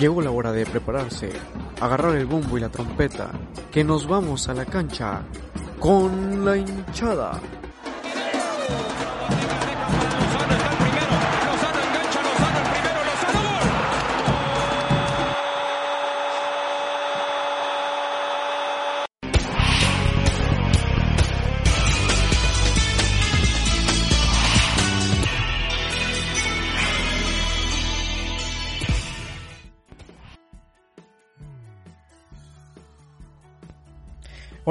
Llegó 0.00 0.22
la 0.22 0.30
hora 0.30 0.50
de 0.50 0.64
prepararse, 0.64 1.30
agarrar 1.78 2.16
el 2.16 2.24
bombo 2.24 2.56
y 2.56 2.60
la 2.62 2.70
trompeta, 2.70 3.32
que 3.70 3.84
nos 3.84 4.08
vamos 4.08 4.48
a 4.48 4.54
la 4.54 4.64
cancha 4.64 5.20
con 5.78 6.42
la 6.42 6.56
hinchada. 6.56 7.38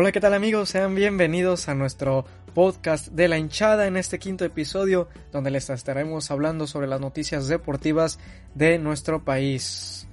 Hola, 0.02 0.14
¿qué 0.14 0.22
tal 0.22 0.34
amigos? 0.34 0.70
Sean 0.70 0.96
bienvenidos 0.96 1.68
a 1.68 1.76
nuestro 1.76 2.24
podcast 2.54 3.10
de 3.10 3.28
la 3.28 3.38
hinchada 3.38 3.86
en 3.86 3.98
este 3.98 4.18
quinto 4.18 4.46
episodio 4.46 5.10
donde 5.34 5.52
les 5.52 5.70
estaremos 5.70 6.32
hablando 6.32 6.68
sobre 6.68 6.88
las 6.88 7.02
noticias 7.02 7.50
deportivas 7.50 8.18
de 8.56 8.80
nuestro 8.80 9.26
país. 9.26 10.08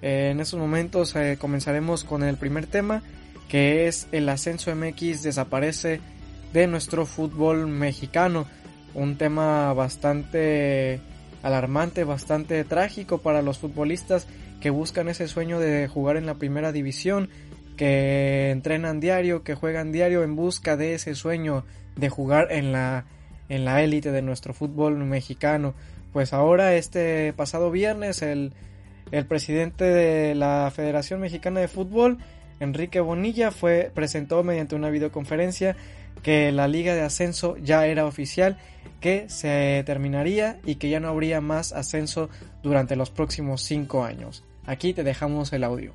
Eh, 0.00 0.30
en 0.30 0.40
estos 0.40 0.58
momentos 0.58 1.14
eh, 1.16 1.36
comenzaremos 1.38 2.02
con 2.04 2.22
el 2.22 2.38
primer 2.38 2.66
tema 2.66 3.02
que 3.46 3.86
es 3.86 4.08
el 4.10 4.26
ascenso 4.30 4.74
MX 4.74 5.22
desaparece 5.22 6.00
de 6.54 6.66
nuestro 6.66 7.04
fútbol 7.04 7.66
mexicano. 7.66 8.46
Un 8.94 9.18
tema 9.18 9.70
bastante 9.74 10.98
alarmante, 11.42 12.04
bastante 12.04 12.64
trágico 12.64 13.18
para 13.18 13.42
los 13.42 13.58
futbolistas 13.58 14.26
que 14.62 14.70
buscan 14.70 15.08
ese 15.08 15.28
sueño 15.28 15.60
de 15.60 15.88
jugar 15.88 16.16
en 16.16 16.24
la 16.24 16.36
primera 16.36 16.72
división 16.72 17.28
que 17.76 18.50
entrenan 18.50 19.00
diario, 19.00 19.42
que 19.42 19.54
juegan 19.54 19.92
diario 19.92 20.22
en 20.22 20.36
busca 20.36 20.76
de 20.76 20.94
ese 20.94 21.14
sueño 21.14 21.64
de 21.96 22.08
jugar 22.08 22.48
en 22.50 22.72
la 22.72 23.04
en 23.48 23.64
la 23.64 23.82
élite 23.82 24.10
de 24.10 24.22
nuestro 24.22 24.54
fútbol 24.54 24.96
mexicano. 24.96 25.74
Pues 26.12 26.32
ahora 26.32 26.74
este 26.74 27.32
pasado 27.34 27.70
viernes 27.70 28.22
el, 28.22 28.52
el 29.12 29.26
presidente 29.26 29.84
de 29.84 30.34
la 30.34 30.72
Federación 30.74 31.20
Mexicana 31.20 31.60
de 31.60 31.68
Fútbol, 31.68 32.18
Enrique 32.58 33.00
Bonilla, 33.00 33.50
fue 33.50 33.90
presentó 33.94 34.42
mediante 34.42 34.74
una 34.74 34.90
videoconferencia 34.90 35.76
que 36.22 36.50
la 36.52 36.66
liga 36.66 36.94
de 36.94 37.02
ascenso 37.02 37.56
ya 37.58 37.86
era 37.86 38.06
oficial, 38.06 38.58
que 39.00 39.28
se 39.28 39.82
terminaría 39.84 40.58
y 40.64 40.76
que 40.76 40.88
ya 40.88 40.98
no 40.98 41.08
habría 41.08 41.40
más 41.40 41.72
ascenso 41.72 42.30
durante 42.62 42.96
los 42.96 43.10
próximos 43.10 43.62
cinco 43.62 44.02
años. 44.02 44.42
Aquí 44.64 44.92
te 44.92 45.04
dejamos 45.04 45.52
el 45.52 45.62
audio 45.62 45.92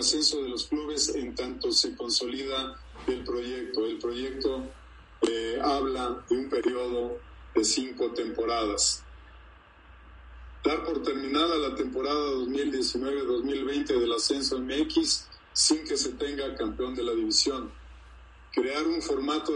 ascenso 0.00 0.42
de 0.42 0.48
los 0.48 0.66
clubes 0.66 1.14
en 1.14 1.34
tanto 1.34 1.70
se 1.72 1.94
consolida 1.94 2.76
el 3.06 3.22
proyecto. 3.24 3.86
El 3.86 3.98
proyecto 3.98 4.64
eh, 5.22 5.58
habla 5.62 6.24
de 6.28 6.36
un 6.36 6.48
periodo 6.48 7.18
de 7.54 7.64
cinco 7.64 8.10
temporadas. 8.12 9.04
Dar 10.64 10.84
por 10.84 11.02
terminada 11.02 11.56
la 11.56 11.74
temporada 11.74 12.32
2019-2020 12.32 13.86
del 13.86 14.12
ascenso 14.12 14.58
MX 14.58 15.28
sin 15.52 15.84
que 15.84 15.96
se 15.96 16.12
tenga 16.12 16.54
campeón 16.54 16.94
de 16.94 17.02
la 17.02 17.12
división. 17.12 17.70
Crear 18.52 18.86
un 18.86 19.00
formato 19.00 19.52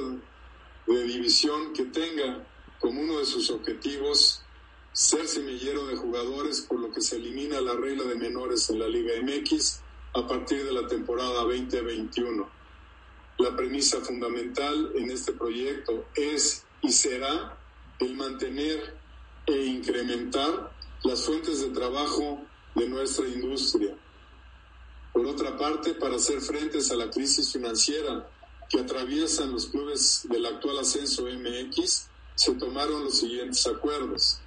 de 0.87 1.03
división 1.05 1.73
que 1.73 1.85
tenga 1.85 2.47
como 2.79 3.01
uno 3.01 3.19
de 3.19 3.27
sus 3.27 3.51
objetivos 3.51 4.43
ser 4.93 5.27
semillero 5.27 5.87
de 5.87 5.97
jugadores, 5.97 6.61
por 6.61 6.79
lo 6.79 6.93
que 6.93 7.01
se 7.01 7.17
elimina 7.17 7.61
la 7.61 7.75
regla 7.75 8.05
de 8.05 8.15
menores 8.15 8.71
en 8.71 8.79
la 8.79 8.89
Liga 8.89 9.13
MX 9.23 9.84
a 10.15 10.27
partir 10.27 10.65
de 10.65 10.73
la 10.73 10.87
temporada 10.87 11.43
2021. 11.43 12.49
La 13.39 13.57
premisa 13.57 14.01
fundamental 14.01 14.93
en 14.95 15.11
este 15.11 15.33
proyecto 15.33 16.07
es 16.15 16.65
y 16.83 16.93
será 16.93 17.59
el 17.99 18.15
mantener 18.15 18.97
e 19.47 19.65
incrementar 19.65 20.73
las 21.03 21.25
fuentes 21.25 21.61
de 21.61 21.71
trabajo 21.71 22.43
de 22.75 22.89
nuestra 22.89 23.27
industria. 23.27 23.97
Por 25.13 25.27
otra 25.27 25.57
parte, 25.59 25.95
para 25.95 26.17
hacer 26.17 26.41
frentes 26.41 26.91
a 26.91 26.97
la 26.97 27.11
crisis 27.11 27.53
financiera 27.53 28.29
que 28.69 28.81
atraviesan 28.81 29.53
los 29.53 29.67
clubes 29.67 30.27
del 30.31 30.47
actual 30.47 30.79
ascenso 30.79 31.25
MX, 31.25 32.09
se 32.37 32.55
tomaron 32.55 33.05
los 33.05 33.19
siguientes 33.19 33.67
acuerdos 33.67 34.41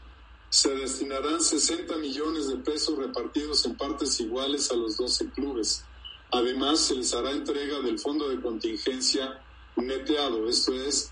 se 0.50 0.74
destinarán 0.76 1.42
60 1.42 1.98
millones 1.98 2.48
de 2.48 2.58
pesos 2.58 2.98
repartidos 2.98 3.66
en 3.66 3.76
partes 3.76 4.20
iguales 4.20 4.72
a 4.72 4.76
los 4.76 4.98
12 4.98 5.30
clubes. 5.32 5.84
Además, 6.32 6.80
se 6.80 6.96
les 6.96 7.14
hará 7.14 7.32
entrega 7.32 7.80
del 7.82 8.00
fondo 8.00 8.30
de 8.30 8.42
contingencia 8.42 9.42
neteado, 9.76 10.48
esto 10.48 10.74
es, 10.74 11.12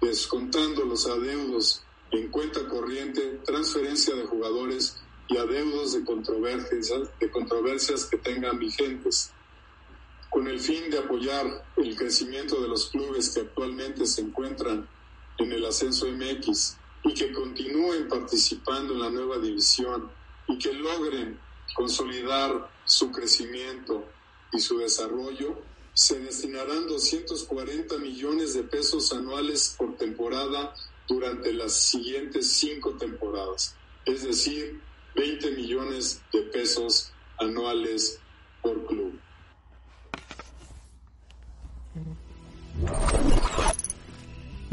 descontando 0.00 0.84
los 0.84 1.06
adeudos 1.06 1.82
en 2.10 2.28
cuenta 2.28 2.66
corriente, 2.68 3.40
transferencia 3.44 4.14
de 4.14 4.24
jugadores 4.24 4.96
y 5.28 5.36
adeudos 5.36 5.94
de 5.94 6.04
controversias, 6.04 7.10
de 7.18 7.30
controversias 7.30 8.04
que 8.04 8.18
tengan 8.18 8.58
vigentes, 8.58 9.32
con 10.30 10.46
el 10.48 10.60
fin 10.60 10.90
de 10.90 10.98
apoyar 10.98 11.64
el 11.76 11.96
crecimiento 11.96 12.60
de 12.60 12.68
los 12.68 12.90
clubes 12.90 13.30
que 13.30 13.40
actualmente 13.40 14.04
se 14.06 14.20
encuentran 14.20 14.86
en 15.38 15.52
el 15.52 15.64
ascenso 15.64 16.06
MX 16.06 16.76
y 17.04 17.14
que 17.14 17.32
continúen 17.32 18.08
participando 18.08 18.94
en 18.94 19.00
la 19.00 19.10
nueva 19.10 19.38
división 19.38 20.10
y 20.48 20.58
que 20.58 20.72
logren 20.72 21.38
consolidar 21.74 22.70
su 22.84 23.10
crecimiento 23.10 24.04
y 24.52 24.60
su 24.60 24.78
desarrollo, 24.78 25.62
se 25.92 26.18
destinarán 26.18 26.86
240 26.88 27.98
millones 27.98 28.54
de 28.54 28.64
pesos 28.64 29.12
anuales 29.12 29.74
por 29.78 29.96
temporada 29.96 30.74
durante 31.08 31.52
las 31.52 31.72
siguientes 31.74 32.52
cinco 32.52 32.92
temporadas, 32.94 33.76
es 34.04 34.24
decir, 34.24 34.80
20 35.14 35.52
millones 35.52 36.20
de 36.32 36.42
pesos 36.42 37.12
anuales 37.38 38.18
por 38.62 38.86
club. 38.86 39.18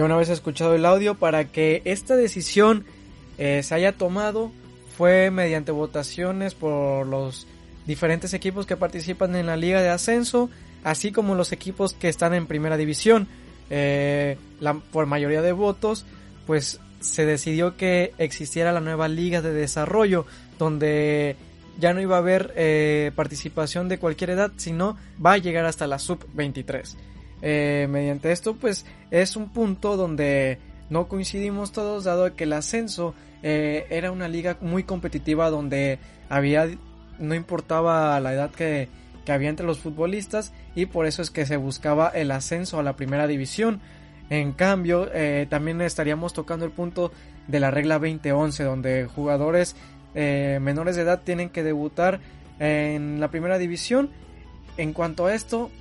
Ya 0.01 0.05
una 0.05 0.17
vez 0.17 0.29
escuchado 0.29 0.73
el 0.73 0.83
audio, 0.87 1.13
para 1.13 1.51
que 1.51 1.83
esta 1.85 2.15
decisión 2.15 2.85
eh, 3.37 3.61
se 3.61 3.75
haya 3.75 3.91
tomado 3.91 4.51
fue 4.97 5.29
mediante 5.29 5.71
votaciones 5.71 6.55
por 6.55 7.05
los 7.05 7.45
diferentes 7.85 8.33
equipos 8.33 8.65
que 8.65 8.75
participan 8.75 9.35
en 9.35 9.45
la 9.45 9.57
liga 9.57 9.79
de 9.79 9.89
ascenso, 9.89 10.49
así 10.83 11.11
como 11.11 11.35
los 11.35 11.51
equipos 11.51 11.93
que 11.93 12.09
están 12.09 12.33
en 12.33 12.47
primera 12.47 12.77
división. 12.77 13.27
Eh, 13.69 14.39
la, 14.59 14.73
por 14.73 15.05
mayoría 15.05 15.43
de 15.43 15.51
votos, 15.51 16.03
pues 16.47 16.79
se 16.99 17.27
decidió 17.27 17.77
que 17.77 18.15
existiera 18.17 18.71
la 18.71 18.79
nueva 18.79 19.07
liga 19.07 19.43
de 19.43 19.53
desarrollo, 19.53 20.25
donde 20.57 21.35
ya 21.79 21.93
no 21.93 22.01
iba 22.01 22.15
a 22.15 22.21
haber 22.21 22.51
eh, 22.55 23.11
participación 23.15 23.87
de 23.87 23.99
cualquier 23.99 24.31
edad, 24.31 24.51
sino 24.57 24.97
va 25.23 25.33
a 25.33 25.37
llegar 25.37 25.65
hasta 25.65 25.85
la 25.85 25.99
sub 25.99 26.25
23. 26.33 26.97
Eh, 27.41 27.87
mediante 27.89 28.31
esto 28.31 28.55
pues 28.55 28.85
es 29.09 29.35
un 29.35 29.49
punto 29.49 29.97
donde 29.97 30.59
no 30.89 31.07
coincidimos 31.07 31.71
todos 31.71 32.03
dado 32.03 32.35
que 32.35 32.43
el 32.43 32.53
ascenso 32.53 33.15
eh, 33.41 33.87
era 33.89 34.11
una 34.11 34.27
liga 34.27 34.57
muy 34.61 34.83
competitiva 34.83 35.49
donde 35.49 35.97
había 36.29 36.69
no 37.17 37.33
importaba 37.33 38.19
la 38.19 38.33
edad 38.33 38.51
que, 38.51 38.89
que, 39.25 39.31
había 39.31 39.49
entre 39.49 39.65
los 39.65 39.79
futbolistas 39.79 40.53
y 40.75 40.85
por 40.85 41.07
eso 41.07 41.21
es 41.21 41.31
que 41.31 41.45
se 41.45 41.57
buscaba 41.57 42.09
el 42.09 42.31
ascenso 42.31 42.79
a 42.79 42.83
la 42.83 42.95
primera 42.95 43.27
división. 43.27 43.81
En 44.29 44.53
cambio 44.53 45.09
eh, 45.13 45.47
también 45.49 45.81
estaríamos 45.81 46.33
tocando 46.33 46.65
el 46.65 46.71
punto 46.71 47.11
de 47.47 47.59
la 47.59 47.71
regla 47.71 47.97
2011 47.99 48.63
donde 48.63 49.05
jugadores 49.05 49.75
menores 50.13 50.97
de 50.97 51.03
edad 51.03 51.21
tienen 51.23 51.49
que 51.49 51.63
debutar 51.63 52.19
en 52.59 53.19
la 53.19 53.29
primera 53.29 53.57
división. 53.57 54.09
En 54.77 54.93
cuanto 54.93 55.25
a 55.25 55.33
esto 55.33 55.71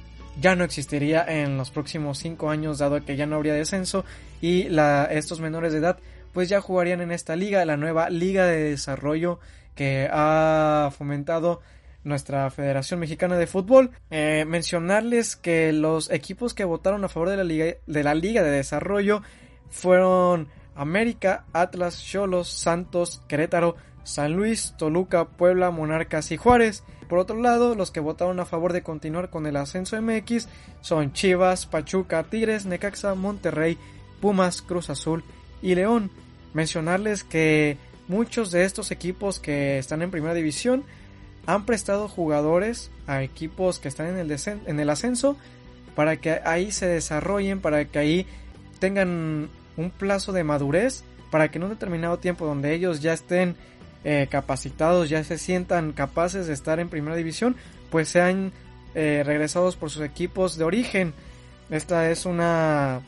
ya 0.41 0.55
no 0.55 0.65
existiría 0.65 1.25
en 1.27 1.56
los 1.56 1.71
próximos 1.71 2.19
5 2.19 2.50
años 2.50 2.79
dado 2.79 3.05
que 3.05 3.17
ya 3.17 3.27
no 3.27 3.37
habría 3.37 3.55
descenso 3.55 4.05
y 4.41 4.65
la, 4.65 5.05
estos 5.05 5.41
menores 5.41 5.73
de 5.73 5.79
edad 5.79 5.99
pues 6.32 6.49
ya 6.49 6.61
jugarían 6.61 7.00
en 7.00 7.11
esta 7.11 7.37
liga, 7.37 7.65
la 7.65 7.77
nueva 7.77 8.09
liga 8.11 8.47
de 8.47 8.71
desarrollo 8.71 9.41
que 9.75 10.09
ha 10.11 10.91
fomentado 10.97 11.61
nuestra 12.05 12.50
Federación 12.50 13.00
Mexicana 13.00 13.37
de 13.37 13.47
Fútbol. 13.47 13.91
Eh, 14.11 14.44
mencionarles 14.47 15.37
que 15.37 15.73
los 15.73 16.11
equipos 16.11 16.55
que 16.55 16.65
votaron 16.65 17.05
a 17.05 17.09
favor 17.09 17.31
de 17.31 17.37
la 17.37 17.44
liga 17.44 17.75
de, 17.87 18.05
la 18.05 18.15
liga 18.15 18.43
de 18.43 18.50
desarrollo 18.50 19.23
fueron 19.71 20.49
América, 20.75 21.44
Atlas, 21.53 22.03
Cholos, 22.03 22.49
Santos, 22.49 23.23
Querétaro, 23.29 23.76
San 24.03 24.35
Luis, 24.35 24.75
Toluca, 24.79 25.26
Puebla, 25.26 25.71
Monarcas 25.71 26.33
y 26.33 26.37
Juárez. 26.37 26.85
Por 27.11 27.19
otro 27.19 27.43
lado, 27.43 27.75
los 27.75 27.91
que 27.91 27.99
votaron 27.99 28.39
a 28.39 28.45
favor 28.45 28.73
de 28.73 28.85
continuar 28.85 29.31
con 29.31 29.45
el 29.45 29.57
ascenso 29.57 30.01
MX 30.01 30.47
son 30.81 31.12
Chivas, 31.12 31.67
Pachuca, 31.67 32.23
Tigres, 32.23 32.67
Necaxa, 32.67 33.17
Monterrey, 33.17 33.77
Pumas, 34.21 34.62
Cruz 34.62 34.91
Azul 34.91 35.25
y 35.61 35.75
León. 35.75 36.12
Mencionarles 36.55 37.25
que 37.25 37.79
muchos 38.07 38.53
de 38.53 38.62
estos 38.62 38.93
equipos 38.93 39.41
que 39.41 39.79
están 39.79 40.03
en 40.03 40.12
primera 40.12 40.35
división 40.35 40.85
han 41.47 41.67
prestado 41.67 42.07
jugadores 42.07 42.93
a 43.09 43.25
equipos 43.25 43.81
que 43.81 43.89
están 43.89 44.07
en 44.07 44.19
el, 44.19 44.37
en 44.67 44.79
el 44.79 44.89
ascenso 44.89 45.37
para 45.97 46.19
que 46.19 46.41
ahí 46.45 46.71
se 46.71 46.87
desarrollen, 46.87 47.61
para 47.61 47.87
que 47.87 47.99
ahí 47.99 48.27
tengan 48.79 49.51
un 49.77 49.91
plazo 49.91 50.31
de 50.31 50.45
madurez, 50.45 51.03
para 51.33 51.51
que 51.51 51.59
en 51.59 51.65
un 51.65 51.71
determinado 51.71 52.21
tiempo 52.21 52.47
donde 52.47 52.73
ellos 52.73 53.01
ya 53.01 53.12
estén 53.12 53.57
eh, 54.05 54.29
capacitados, 54.31 55.08
ya 55.08 55.23
se 55.25 55.38
sientan 55.38 55.93
capaces 55.93 56.47
de 56.47 56.55
estar 56.55 56.81
en 56.81 56.88
primera 56.88 57.17
división, 57.17 57.56
pues 57.91 58.08
sean 58.08 58.52
eh, 58.94 59.23
regresados 59.25 59.76
por 59.76 59.91
sus 59.91 60.02
equipos 60.02 60.56
de 60.56 60.64
origen. 60.64 61.12
Esta 61.70 62.11
es 62.11 62.25
una, 62.25 63.00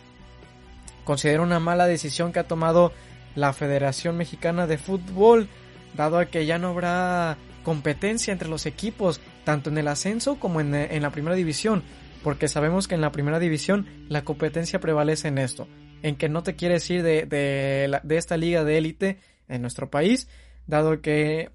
considero 1.04 1.42
una 1.42 1.60
mala 1.60 1.86
decisión 1.86 2.32
que 2.32 2.40
ha 2.40 2.48
tomado 2.48 2.92
la 3.34 3.52
Federación 3.52 4.16
Mexicana 4.16 4.66
de 4.66 4.78
Fútbol, 4.78 5.48
dado 5.96 6.18
a 6.18 6.26
que 6.26 6.46
ya 6.46 6.58
no 6.58 6.68
habrá 6.68 7.36
competencia 7.64 8.32
entre 8.32 8.48
los 8.48 8.66
equipos, 8.66 9.20
tanto 9.44 9.70
en 9.70 9.78
el 9.78 9.88
ascenso 9.88 10.38
como 10.38 10.60
en, 10.60 10.74
en 10.74 11.02
la 11.02 11.10
primera 11.10 11.36
división, 11.36 11.82
porque 12.22 12.48
sabemos 12.48 12.86
que 12.86 12.94
en 12.94 13.00
la 13.00 13.12
primera 13.12 13.38
división 13.38 13.86
la 14.08 14.24
competencia 14.24 14.80
prevalece 14.80 15.28
en 15.28 15.38
esto, 15.38 15.66
en 16.02 16.16
que 16.16 16.28
no 16.28 16.42
te 16.42 16.54
quieres 16.54 16.88
ir 16.90 17.02
de, 17.02 17.26
de 17.26 18.16
esta 18.16 18.36
liga 18.36 18.62
de 18.64 18.78
élite 18.78 19.18
en 19.48 19.62
nuestro 19.62 19.90
país, 19.90 20.28
dado 20.66 21.00
que 21.00 21.50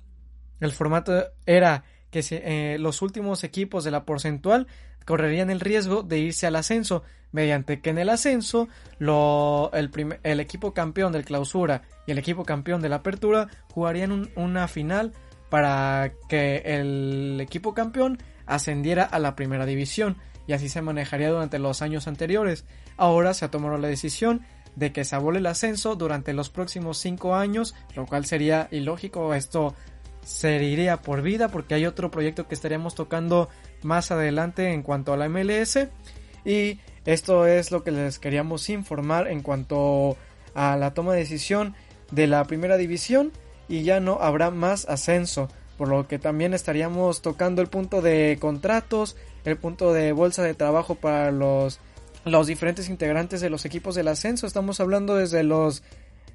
el 0.59 0.71
formato 0.71 1.25
era 1.45 1.83
que 2.09 2.23
eh, 2.31 2.77
los 2.79 3.01
últimos 3.01 3.43
equipos 3.43 3.83
de 3.83 3.91
la 3.91 4.05
porcentual 4.05 4.67
correrían 5.05 5.49
el 5.49 5.59
riesgo 5.59 6.03
de 6.03 6.19
irse 6.19 6.47
al 6.47 6.55
ascenso, 6.55 7.03
mediante 7.31 7.81
que 7.81 7.89
en 7.89 7.97
el 7.97 8.09
ascenso 8.09 8.67
lo, 8.99 9.71
el, 9.73 9.91
el, 10.23 10.39
equipo 10.39 10.73
campeón 10.73 11.11
del 11.11 11.25
clausura 11.25 11.83
y 12.05 12.11
el 12.11 12.17
equipo 12.17 12.43
campeón 12.43 12.81
de 12.81 12.89
la 12.89 12.97
apertura 12.97 13.47
jugarían 13.73 14.29
una 14.35 14.67
final 14.67 15.13
para 15.49 16.13
que 16.27 16.61
el 16.65 17.39
equipo 17.39 17.73
campeón 17.73 18.17
ascendiera 18.45 19.03
a 19.03 19.19
la 19.19 19.35
primera 19.35 19.65
división 19.65 20.17
y 20.47 20.53
así 20.53 20.69
se 20.69 20.81
manejaría 20.81 21.29
durante 21.29 21.59
los 21.59 21.81
años 21.81 22.07
anteriores. 22.07 22.65
Ahora 22.95 23.33
se 23.33 23.45
ha 23.45 23.51
tomado 23.51 23.77
la 23.77 23.89
decisión 23.89 24.41
de 24.77 24.93
que 24.93 25.03
se 25.03 25.15
abole 25.15 25.39
el 25.39 25.47
ascenso 25.47 25.95
durante 25.95 26.33
los 26.33 26.51
próximos 26.51 26.99
cinco 26.99 27.35
años, 27.35 27.73
lo 27.95 28.05
cual 28.05 28.25
sería 28.25 28.67
ilógico. 28.69 29.33
Esto 29.33 29.73
se 30.23 30.63
iría 30.63 31.01
por 31.01 31.23
vida 31.23 31.47
porque 31.47 31.73
hay 31.73 31.87
otro 31.87 32.11
proyecto 32.11 32.47
que 32.47 32.53
estaríamos 32.53 32.93
tocando 32.93 33.49
más 33.81 34.11
adelante 34.11 34.71
en 34.73 34.83
cuanto 34.83 35.13
a 35.13 35.17
la 35.17 35.29
MLS. 35.29 35.87
Y 36.45 36.79
esto 37.05 37.47
es 37.47 37.71
lo 37.71 37.83
que 37.83 37.89
les 37.89 38.19
queríamos 38.19 38.69
informar 38.69 39.27
en 39.27 39.41
cuanto 39.41 40.15
a 40.53 40.77
la 40.77 40.93
toma 40.93 41.13
de 41.13 41.19
decisión 41.19 41.73
de 42.11 42.27
la 42.27 42.45
primera 42.45 42.77
división 42.77 43.31
y 43.67 43.81
ya 43.81 43.99
no 43.99 44.19
habrá 44.21 44.51
más 44.51 44.87
ascenso, 44.87 45.49
por 45.77 45.87
lo 45.87 46.07
que 46.07 46.19
también 46.19 46.53
estaríamos 46.53 47.23
tocando 47.23 47.63
el 47.63 47.67
punto 47.67 48.03
de 48.03 48.37
contratos, 48.39 49.17
el 49.43 49.57
punto 49.57 49.91
de 49.91 50.11
bolsa 50.11 50.43
de 50.43 50.53
trabajo 50.53 50.95
para 50.95 51.31
los, 51.31 51.79
los 52.31 52.47
diferentes 52.47 52.89
integrantes 52.89 53.41
de 53.41 53.49
los 53.49 53.65
equipos 53.65 53.95
del 53.95 54.07
ascenso. 54.07 54.47
Estamos 54.47 54.79
hablando 54.79 55.15
desde 55.15 55.43
los 55.43 55.83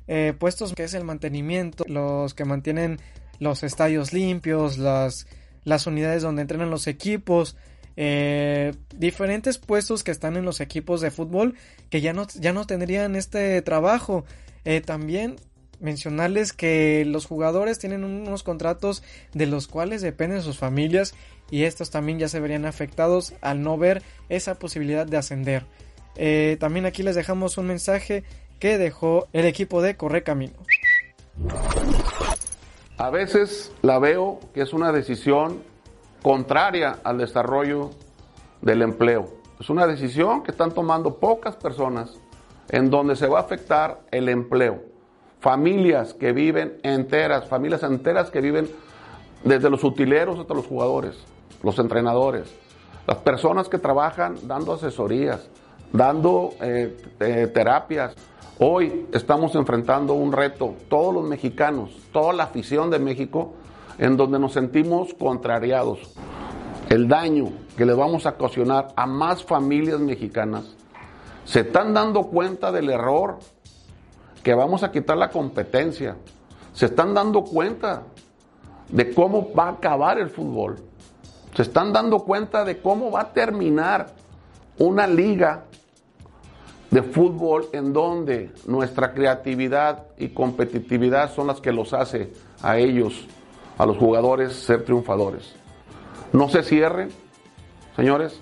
eh, 0.08 0.34
puestos 0.38 0.74
que 0.74 0.84
es 0.84 0.94
el 0.94 1.04
mantenimiento, 1.04 1.84
los 1.86 2.34
que 2.34 2.44
mantienen 2.44 2.98
los 3.38 3.62
estadios 3.62 4.12
limpios, 4.12 4.78
las, 4.78 5.26
las 5.64 5.86
unidades 5.86 6.22
donde 6.22 6.42
entrenan 6.42 6.70
los 6.70 6.86
equipos, 6.86 7.56
eh, 7.96 8.74
diferentes 8.96 9.58
puestos 9.58 10.02
que 10.02 10.10
están 10.10 10.36
en 10.36 10.44
los 10.44 10.60
equipos 10.60 11.00
de 11.00 11.10
fútbol 11.10 11.54
que 11.90 12.00
ya 12.00 12.12
no, 12.12 12.26
ya 12.34 12.52
no 12.52 12.66
tendrían 12.66 13.16
este 13.16 13.60
trabajo. 13.62 14.24
Eh, 14.64 14.80
también 14.80 15.36
mencionarles 15.82 16.52
que 16.52 17.04
los 17.04 17.26
jugadores 17.26 17.78
tienen 17.78 18.04
unos 18.04 18.42
contratos 18.42 19.02
de 19.34 19.46
los 19.46 19.68
cuales 19.68 20.00
dependen 20.00 20.42
sus 20.42 20.58
familias 20.58 21.14
y 21.50 21.64
estos 21.64 21.90
también 21.90 22.18
ya 22.18 22.28
se 22.28 22.40
verían 22.40 22.64
afectados 22.64 23.34
al 23.42 23.62
no 23.62 23.76
ver 23.76 24.02
esa 24.28 24.58
posibilidad 24.58 25.06
de 25.06 25.16
ascender. 25.16 25.66
Eh, 26.16 26.56
también 26.60 26.86
aquí 26.86 27.02
les 27.02 27.16
dejamos 27.16 27.58
un 27.58 27.66
mensaje 27.66 28.24
que 28.58 28.78
dejó 28.78 29.28
el 29.32 29.44
equipo 29.44 29.82
de 29.82 29.96
Corre 29.96 30.22
Camino. 30.22 30.54
A 32.96 33.10
veces 33.10 33.72
la 33.82 33.98
veo 33.98 34.38
que 34.54 34.62
es 34.62 34.72
una 34.72 34.92
decisión 34.92 35.62
contraria 36.22 37.00
al 37.02 37.18
desarrollo 37.18 37.90
del 38.60 38.82
empleo. 38.82 39.28
Es 39.58 39.68
una 39.68 39.86
decisión 39.86 40.42
que 40.42 40.52
están 40.52 40.72
tomando 40.72 41.18
pocas 41.18 41.56
personas 41.56 42.18
en 42.68 42.90
donde 42.90 43.16
se 43.16 43.26
va 43.26 43.40
a 43.40 43.42
afectar 43.42 44.00
el 44.12 44.28
empleo 44.28 44.91
familias 45.42 46.14
que 46.14 46.32
viven 46.32 46.78
enteras, 46.84 47.48
familias 47.48 47.82
enteras 47.82 48.30
que 48.30 48.40
viven 48.40 48.70
desde 49.42 49.68
los 49.68 49.82
utileros 49.82 50.38
hasta 50.38 50.54
los 50.54 50.66
jugadores, 50.66 51.18
los 51.64 51.80
entrenadores, 51.80 52.44
las 53.08 53.18
personas 53.18 53.68
que 53.68 53.78
trabajan 53.78 54.36
dando 54.44 54.72
asesorías, 54.72 55.48
dando 55.92 56.50
eh, 56.60 56.96
eh, 57.18 57.50
terapias. 57.52 58.14
Hoy 58.60 59.08
estamos 59.12 59.56
enfrentando 59.56 60.14
un 60.14 60.30
reto, 60.30 60.76
todos 60.88 61.12
los 61.12 61.24
mexicanos, 61.24 61.90
toda 62.12 62.32
la 62.32 62.44
afición 62.44 62.88
de 62.90 63.00
México, 63.00 63.54
en 63.98 64.16
donde 64.16 64.38
nos 64.38 64.52
sentimos 64.52 65.12
contrariados. 65.12 65.98
El 66.88 67.08
daño 67.08 67.48
que 67.76 67.84
le 67.84 67.94
vamos 67.94 68.26
a 68.26 68.30
ocasionar 68.30 68.92
a 68.94 69.06
más 69.06 69.42
familias 69.42 69.98
mexicanas, 69.98 70.76
se 71.44 71.60
están 71.60 71.94
dando 71.94 72.28
cuenta 72.28 72.70
del 72.70 72.90
error 72.90 73.38
que 74.42 74.54
vamos 74.54 74.82
a 74.82 74.90
quitar 74.90 75.16
la 75.16 75.30
competencia. 75.30 76.16
Se 76.72 76.86
están 76.86 77.14
dando 77.14 77.44
cuenta 77.44 78.02
de 78.88 79.12
cómo 79.12 79.52
va 79.52 79.66
a 79.66 79.70
acabar 79.72 80.18
el 80.18 80.30
fútbol. 80.30 80.76
Se 81.54 81.62
están 81.62 81.92
dando 81.92 82.20
cuenta 82.20 82.64
de 82.64 82.80
cómo 82.80 83.10
va 83.10 83.22
a 83.22 83.32
terminar 83.32 84.06
una 84.78 85.06
liga 85.06 85.64
de 86.90 87.02
fútbol 87.02 87.68
en 87.72 87.92
donde 87.92 88.52
nuestra 88.66 89.14
creatividad 89.14 90.06
y 90.18 90.28
competitividad 90.28 91.32
son 91.32 91.46
las 91.46 91.60
que 91.60 91.72
los 91.72 91.94
hace 91.94 92.32
a 92.62 92.76
ellos, 92.78 93.26
a 93.78 93.86
los 93.86 93.96
jugadores, 93.96 94.54
ser 94.54 94.84
triunfadores. 94.84 95.54
No 96.32 96.48
se 96.48 96.62
cierren, 96.62 97.10
señores, 97.96 98.40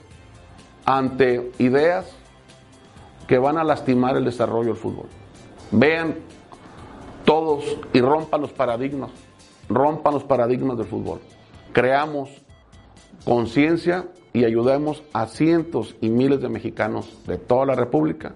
ante 0.84 1.52
ideas 1.58 2.12
que 3.28 3.38
van 3.38 3.58
a 3.58 3.64
lastimar 3.64 4.16
el 4.16 4.24
desarrollo 4.24 4.68
del 4.68 4.76
fútbol. 4.76 5.06
Vean 5.72 6.16
todos 7.24 7.64
y 7.92 8.00
rompan 8.00 8.40
los 8.40 8.52
paradigmas, 8.52 9.10
rompan 9.68 10.14
los 10.14 10.24
paradigmas 10.24 10.76
del 10.76 10.86
fútbol. 10.86 11.20
Creamos 11.72 12.30
conciencia 13.24 14.06
y 14.32 14.44
ayudemos 14.44 15.02
a 15.12 15.26
cientos 15.26 15.96
y 16.00 16.08
miles 16.08 16.40
de 16.40 16.48
mexicanos 16.48 17.24
de 17.26 17.38
toda 17.38 17.66
la 17.66 17.74
República 17.74 18.34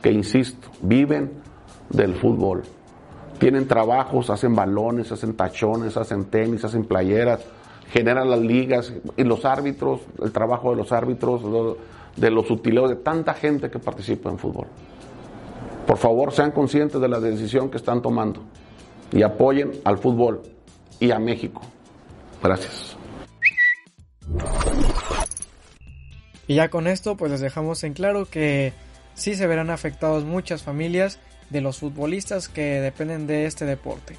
que, 0.00 0.10
insisto, 0.10 0.68
viven 0.80 1.32
del 1.90 2.14
fútbol. 2.14 2.62
Tienen 3.38 3.66
trabajos, 3.66 4.30
hacen 4.30 4.54
balones, 4.54 5.12
hacen 5.12 5.34
tachones, 5.34 5.96
hacen 5.96 6.26
tenis, 6.26 6.64
hacen 6.64 6.84
playeras, 6.84 7.44
generan 7.90 8.30
las 8.30 8.40
ligas 8.40 8.92
y 9.16 9.24
los 9.24 9.44
árbitros, 9.44 10.00
el 10.22 10.32
trabajo 10.32 10.70
de 10.70 10.76
los 10.76 10.92
árbitros, 10.92 11.42
de 12.16 12.30
los 12.30 12.50
utileros, 12.50 12.90
de 12.90 12.96
tanta 12.96 13.34
gente 13.34 13.70
que 13.70 13.78
participa 13.78 14.30
en 14.30 14.38
fútbol. 14.38 14.66
Por 15.90 15.98
favor, 15.98 16.32
sean 16.32 16.52
conscientes 16.52 17.00
de 17.00 17.08
la 17.08 17.18
decisión 17.18 17.68
que 17.68 17.76
están 17.76 18.00
tomando 18.00 18.44
y 19.10 19.24
apoyen 19.24 19.72
al 19.82 19.98
fútbol 19.98 20.40
y 21.00 21.10
a 21.10 21.18
México. 21.18 21.62
Gracias. 22.40 22.96
Y 26.46 26.54
ya 26.54 26.68
con 26.68 26.86
esto, 26.86 27.16
pues 27.16 27.32
les 27.32 27.40
dejamos 27.40 27.82
en 27.82 27.94
claro 27.94 28.26
que 28.26 28.72
sí 29.14 29.34
se 29.34 29.48
verán 29.48 29.68
afectados 29.68 30.22
muchas 30.22 30.62
familias 30.62 31.18
de 31.48 31.60
los 31.60 31.80
futbolistas 31.80 32.48
que 32.48 32.80
dependen 32.80 33.26
de 33.26 33.46
este 33.46 33.64
deporte. 33.64 34.14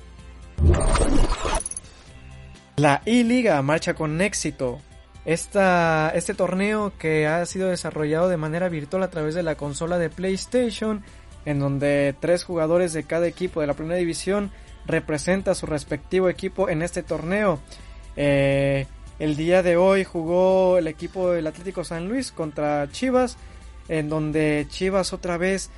La 2.76 3.02
I-Liga 3.06 3.62
marcha 3.62 3.94
con 3.94 4.20
éxito. 4.20 4.80
Esta, 5.24 6.12
este 6.16 6.34
torneo 6.34 6.92
que 6.98 7.28
ha 7.28 7.46
sido 7.46 7.70
desarrollado 7.70 8.28
de 8.28 8.36
manera 8.36 8.68
virtual 8.68 9.04
a 9.04 9.10
través 9.10 9.36
de 9.36 9.44
la 9.44 9.56
consola 9.56 10.00
de 10.00 10.10
PlayStation 10.10 11.06
en 11.46 11.60
donde 11.60 12.16
tres 12.20 12.44
jugadores 12.44 12.94
de 12.94 13.04
cada 13.04 13.28
equipo 13.28 13.62
de 13.62 13.68
la 13.68 13.74
primera 13.74 13.98
división 13.98 14.52
representa 14.86 15.56
su 15.56 15.66
respectivo 15.66 16.30
equipo 16.30 16.70
en 16.70 16.82
este 16.82 17.04
torneo. 17.04 17.60
Eh, 18.16 18.88
el 19.20 19.36
día 19.36 19.64
de 19.64 19.78
hoy 19.78 20.04
jugó 20.04 20.78
el 20.78 20.88
equipo 20.88 21.32
del 21.32 21.48
Atlético 21.48 21.84
San 21.84 22.08
Luis 22.08 22.32
contra 22.32 22.90
Chivas, 22.92 23.38
en 23.88 24.10
donde 24.10 24.66
Chivas 24.70 25.14
otra 25.14 25.38
vez 25.38 25.70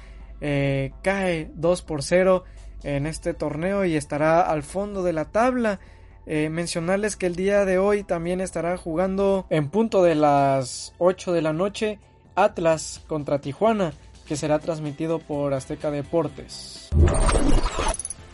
eh, 0.41 0.91
cae 1.01 1.49
2 1.55 1.81
por 1.81 2.03
0 2.03 2.43
en 2.83 3.07
este 3.07 3.33
torneo 3.33 3.85
y 3.85 3.95
estará 3.95 4.41
al 4.41 4.63
fondo 4.63 5.03
de 5.03 5.13
la 5.13 5.25
tabla. 5.25 5.79
Eh, 6.25 6.49
mencionarles 6.49 7.17
que 7.17 7.25
el 7.25 7.35
día 7.35 7.65
de 7.65 7.77
hoy 7.77 8.03
también 8.03 8.39
estará 8.39 8.77
jugando 8.77 9.45
en 9.49 9.69
punto 9.69 10.03
de 10.03 10.15
las 10.15 10.93
8 10.97 11.33
de 11.33 11.41
la 11.41 11.51
noche 11.51 11.99
Atlas 12.35 13.01
contra 13.07 13.39
Tijuana 13.39 13.91
que 14.27 14.35
será 14.35 14.59
transmitido 14.59 15.19
por 15.19 15.53
Azteca 15.53 15.91
Deportes. 15.91 16.89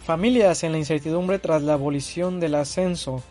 Familias 0.04 0.64
en 0.64 0.72
la 0.72 0.78
incertidumbre 0.78 1.40
tras 1.40 1.62
la 1.62 1.74
abolición 1.74 2.40
del 2.40 2.56
ascenso. 2.56 3.24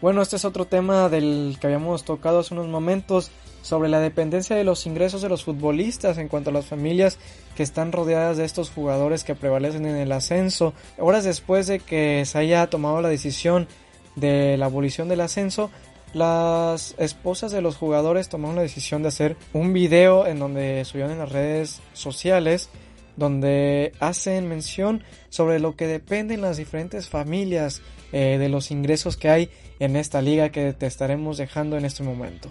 Bueno, 0.00 0.22
este 0.22 0.36
es 0.36 0.44
otro 0.44 0.64
tema 0.64 1.08
del 1.08 1.56
que 1.60 1.68
habíamos 1.68 2.04
tocado 2.04 2.40
hace 2.40 2.54
unos 2.54 2.68
momentos 2.68 3.30
sobre 3.62 3.88
la 3.88 4.00
dependencia 4.00 4.56
de 4.56 4.64
los 4.64 4.86
ingresos 4.86 5.22
de 5.22 5.28
los 5.28 5.44
futbolistas 5.44 6.18
en 6.18 6.28
cuanto 6.28 6.50
a 6.50 6.52
las 6.52 6.66
familias 6.66 7.18
que 7.56 7.62
están 7.62 7.92
rodeadas 7.92 8.36
de 8.36 8.44
estos 8.44 8.70
jugadores 8.70 9.22
que 9.22 9.36
prevalecen 9.36 9.86
en 9.86 9.96
el 9.96 10.10
ascenso. 10.10 10.74
Horas 10.98 11.24
después 11.24 11.68
de 11.68 11.78
que 11.78 12.24
se 12.26 12.38
haya 12.38 12.66
tomado 12.68 13.00
la 13.00 13.08
decisión 13.08 13.68
de 14.16 14.56
la 14.56 14.66
abolición 14.66 15.08
del 15.08 15.20
ascenso, 15.20 15.70
las 16.12 16.94
esposas 16.98 17.52
de 17.52 17.62
los 17.62 17.76
jugadores 17.76 18.28
tomaron 18.28 18.56
la 18.56 18.62
decisión 18.62 19.02
de 19.02 19.08
hacer 19.08 19.36
un 19.52 19.72
video 19.72 20.26
en 20.26 20.38
donde 20.38 20.84
subieron 20.84 21.12
en 21.12 21.18
las 21.18 21.32
redes 21.32 21.80
sociales 21.92 22.68
donde 23.16 23.92
hacen 24.00 24.48
mención 24.48 25.04
sobre 25.28 25.60
lo 25.60 25.76
que 25.76 25.86
dependen 25.86 26.40
las 26.40 26.56
diferentes 26.56 27.08
familias 27.08 27.82
eh, 28.12 28.38
de 28.38 28.48
los 28.48 28.70
ingresos 28.70 29.16
que 29.16 29.28
hay 29.28 29.50
en 29.80 29.96
esta 29.96 30.22
liga 30.22 30.50
que 30.50 30.72
te 30.72 30.86
estaremos 30.86 31.38
dejando 31.38 31.76
en 31.76 31.84
este 31.84 32.02
momento. 32.02 32.50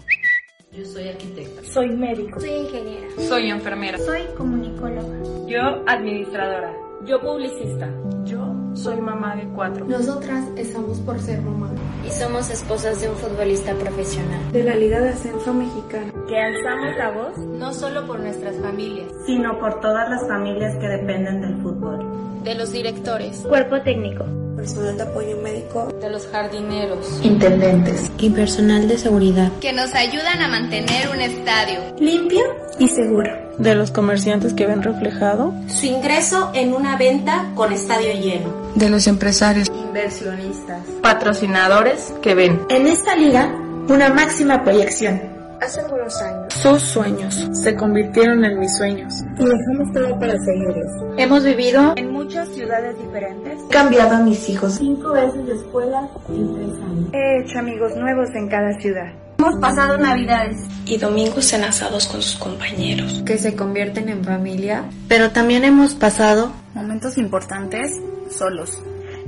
Yo 0.72 0.84
soy 0.86 1.08
arquitecta. 1.08 1.62
Soy 1.70 1.90
médico. 1.90 2.40
Soy 2.40 2.50
ingeniera. 2.50 3.06
Soy 3.28 3.50
enfermera. 3.50 3.98
Soy 3.98 4.22
comunicóloga. 4.36 5.18
Yo 5.46 5.84
administradora. 5.86 6.74
Yo 7.04 7.20
publicista. 7.20 7.92
Yo 8.24 8.61
soy 8.74 9.00
mamá 9.00 9.36
de 9.36 9.46
cuatro. 9.48 9.84
Nosotras 9.86 10.44
estamos 10.56 10.98
por 11.00 11.18
ser 11.20 11.40
mamá. 11.42 11.70
Y 12.06 12.10
somos 12.10 12.50
esposas 12.50 13.00
de 13.00 13.08
un 13.08 13.16
futbolista 13.16 13.74
profesional. 13.74 14.52
De 14.52 14.64
la 14.64 14.74
Liga 14.74 15.00
de 15.00 15.10
Ascenso 15.10 15.52
Mexicana. 15.54 16.12
Que 16.28 16.38
alzamos 16.38 16.96
la 16.96 17.10
voz. 17.10 17.38
No 17.38 17.72
solo 17.72 18.06
por 18.06 18.20
nuestras 18.20 18.56
familias. 18.56 19.06
Sino 19.26 19.58
por 19.58 19.80
todas 19.80 20.08
las 20.08 20.26
familias 20.26 20.76
que 20.76 20.88
dependen 20.88 21.40
del 21.40 21.62
fútbol. 21.62 22.42
De 22.42 22.54
los 22.54 22.72
directores. 22.72 23.38
Cuerpo 23.48 23.80
técnico. 23.82 24.24
Personal 24.56 24.96
de 24.96 25.02
apoyo 25.02 25.36
médico. 25.42 25.88
De 26.00 26.10
los 26.10 26.26
jardineros. 26.26 27.20
Intendentes. 27.22 28.10
Y 28.18 28.30
personal 28.30 28.88
de 28.88 28.98
seguridad. 28.98 29.50
Que 29.60 29.72
nos 29.72 29.94
ayudan 29.94 30.40
a 30.40 30.48
mantener 30.48 31.08
un 31.12 31.20
estadio. 31.20 31.80
Limpio 31.98 32.42
y 32.78 32.88
seguro 32.88 33.42
de 33.58 33.74
los 33.74 33.90
comerciantes 33.90 34.54
que 34.54 34.66
ven 34.66 34.82
reflejado 34.82 35.52
su 35.68 35.86
ingreso 35.86 36.50
en 36.54 36.74
una 36.74 36.96
venta 36.96 37.50
con 37.54 37.72
estadio 37.72 38.12
lleno, 38.14 38.50
de 38.74 38.90
los 38.90 39.06
empresarios, 39.06 39.68
inversionistas, 39.68 40.80
patrocinadores 41.02 42.12
que 42.22 42.34
ven. 42.34 42.62
En 42.68 42.86
esta 42.86 43.14
liga 43.14 43.54
una 43.88 44.08
máxima 44.10 44.62
proyección. 44.62 45.20
Hace 45.60 45.80
algunos 45.80 46.20
años, 46.22 46.54
sus 46.54 46.82
sueños 46.82 47.48
se 47.52 47.76
convirtieron 47.76 48.44
en 48.44 48.58
mis 48.58 48.76
sueños. 48.76 49.14
y 49.38 49.44
dejamos 49.44 49.92
todo 49.94 50.18
para 50.18 50.36
seguirlos. 50.38 50.86
Hemos 51.16 51.44
vivido 51.44 51.92
en 51.96 52.10
muchas 52.10 52.48
ciudades 52.48 52.98
diferentes, 52.98 53.60
he 53.68 53.72
cambiado 53.72 54.16
a 54.16 54.20
mis 54.20 54.48
hijos. 54.48 54.74
Cinco 54.74 55.12
veces 55.12 55.46
de 55.46 55.54
escuela 55.54 56.08
en 56.28 56.54
tres 56.54 56.72
años, 56.82 57.08
he 57.12 57.42
hecho 57.42 57.58
amigos 57.60 57.94
nuevos 57.96 58.28
en 58.34 58.48
cada 58.48 58.72
ciudad. 58.80 59.12
Hemos 59.38 59.56
pasado 59.60 59.98
navidades 59.98 60.56
y 60.84 60.98
domingos 60.98 61.52
enlazados 61.52 62.06
con 62.06 62.22
sus 62.22 62.36
compañeros, 62.38 63.22
que 63.26 63.38
se 63.38 63.56
convierten 63.56 64.08
en 64.08 64.24
familia, 64.24 64.84
pero 65.08 65.30
también 65.30 65.64
hemos 65.64 65.94
pasado 65.94 66.52
momentos 66.74 67.18
importantes 67.18 68.00
solos. 68.30 68.82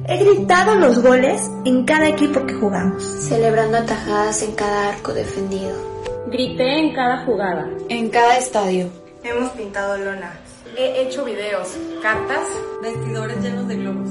He 0.06 0.24
gritado 0.24 0.74
los 0.74 1.02
goles 1.02 1.40
en 1.64 1.84
cada 1.84 2.08
equipo 2.08 2.46
que 2.46 2.54
jugamos, 2.54 3.02
celebrando 3.02 3.78
atajadas 3.78 4.42
en 4.42 4.54
cada 4.54 4.90
arco 4.90 5.12
defendido. 5.14 5.74
Grité 6.26 6.78
en 6.78 6.94
cada 6.94 7.24
jugada, 7.24 7.68
en 7.88 8.10
cada 8.10 8.36
estadio. 8.36 8.90
Hemos 9.22 9.50
pintado 9.52 9.96
lonas. 9.96 10.36
He 10.76 11.02
hecho 11.02 11.24
videos, 11.24 11.68
cartas, 12.02 12.46
vestidores 12.82 13.40
llenos 13.40 13.68
de 13.68 13.76
globos. 13.76 14.10